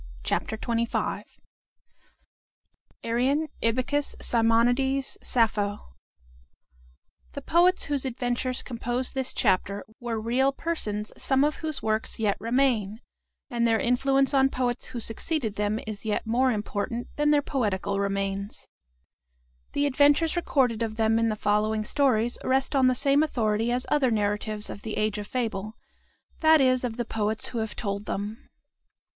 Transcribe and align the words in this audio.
CHAPTER 0.23 0.57
XXV 0.57 1.23
ARION 3.03 3.47
IBYCUS 3.61 4.15
SIMONIDES 4.19 5.19
SAPPHO 5.21 5.77
The 7.33 7.41
poets 7.43 7.83
whose 7.83 8.03
adventures 8.03 8.63
compose 8.63 9.13
this 9.13 9.31
chapter 9.31 9.85
were 9.99 10.19
real 10.19 10.53
persons 10.53 11.13
some 11.17 11.43
of 11.43 11.57
whose 11.57 11.83
works 11.83 12.17
yet 12.17 12.35
remain, 12.39 13.01
and 13.51 13.67
their 13.67 13.79
influence 13.79 14.33
on 14.33 14.49
poets 14.49 14.85
who 14.85 14.99
succeeded 14.99 15.53
them 15.53 15.79
is 15.85 16.03
yet 16.03 16.25
more 16.25 16.51
important 16.51 17.07
than 17.15 17.29
their 17.29 17.43
poetical 17.43 17.99
remains. 17.99 18.67
The 19.73 19.85
adventures 19.85 20.35
recorded 20.35 20.81
of 20.81 20.95
them 20.95 21.19
in 21.19 21.29
the 21.29 21.35
following 21.35 21.83
stories 21.85 22.39
rest 22.43 22.75
on 22.75 22.87
the 22.87 22.95
same 22.95 23.21
authority 23.21 23.71
as 23.71 23.85
other 23.91 24.09
narratives 24.09 24.67
of 24.71 24.81
the 24.81 24.97
"Age 24.97 25.19
of 25.19 25.27
Fable," 25.27 25.77
that 26.39 26.59
is, 26.59 26.83
of 26.83 26.97
the 26.97 27.05
poets 27.05 27.49
who 27.49 27.59
have 27.59 27.75
told 27.75 28.05
them. 28.07 28.49